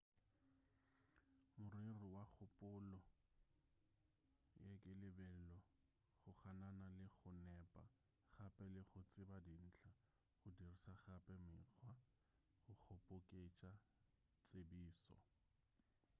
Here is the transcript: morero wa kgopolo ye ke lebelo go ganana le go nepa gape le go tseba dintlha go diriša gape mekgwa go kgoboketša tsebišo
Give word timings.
morero 1.65 2.07
wa 2.15 2.23
kgopolo 2.33 2.97
ye 4.51 4.51
ke 4.55 4.63
lebelo 5.01 5.47
go 6.21 6.31
ganana 6.41 6.87
le 6.97 7.05
go 7.17 7.29
nepa 7.47 7.83
gape 8.35 8.65
le 8.75 8.81
go 8.89 8.99
tseba 9.09 9.37
dintlha 9.45 9.91
go 10.39 10.49
diriša 10.57 10.93
gape 11.05 11.33
mekgwa 11.47 11.91
go 12.63 12.73
kgoboketša 12.83 13.71
tsebišo 14.45 15.17